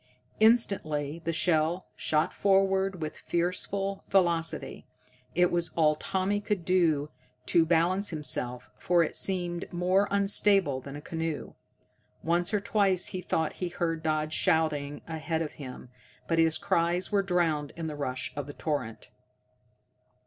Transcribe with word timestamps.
Instantly 0.39 1.21
the 1.25 1.31
shell 1.31 1.85
shot 1.95 2.33
forward 2.33 3.03
with 3.03 3.17
fearful 3.19 4.03
velocity. 4.09 4.87
It 5.35 5.51
was 5.51 5.69
all 5.75 5.95
Tommy 5.95 6.41
could 6.41 6.65
do 6.65 7.11
to 7.45 7.67
balance 7.67 8.09
himself, 8.09 8.71
for 8.79 9.03
it 9.03 9.15
seemed 9.15 9.71
more 9.71 10.07
unstable 10.09 10.81
than 10.81 10.95
a 10.95 11.01
canoe. 11.01 11.53
Once 12.23 12.51
or 12.51 12.59
twice 12.59 13.05
he 13.13 13.21
thought 13.21 13.53
he 13.61 13.69
heard 13.69 14.01
Dodd 14.01 14.33
shouting 14.33 15.03
ahead 15.07 15.43
of 15.43 15.53
him, 15.61 15.89
but 16.27 16.39
his 16.39 16.57
cries 16.57 17.11
were 17.11 17.21
drowned 17.21 17.71
in 17.75 17.85
the 17.85 17.95
rush 17.95 18.33
of 18.35 18.47
the 18.47 18.53
torrent. 18.53 19.11